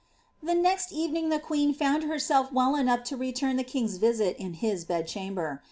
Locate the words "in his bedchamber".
4.37-5.59